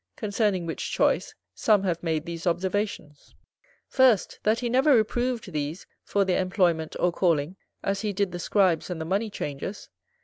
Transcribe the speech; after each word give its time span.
Concerning 0.15 0.65
which 0.65 0.89
choice, 0.91 1.35
some 1.53 1.83
have 1.83 2.01
made 2.01 2.25
these 2.25 2.47
observations: 2.47 3.35
First, 3.87 4.39
that 4.41 4.57
he 4.61 4.67
never 4.67 4.95
reproved 4.95 5.51
these, 5.51 5.85
for 6.03 6.25
their 6.25 6.41
employment 6.41 6.95
or 6.99 7.11
calling, 7.11 7.55
as 7.83 8.01
he 8.01 8.11
did 8.11 8.31
the 8.31 8.39
Scribes 8.39 8.89
and 8.89 8.99
the 8.99 9.05
Money 9.05 9.29
changers. 9.29 9.89